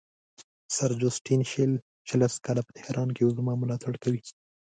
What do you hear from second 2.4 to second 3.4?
کاله په تهران کې وو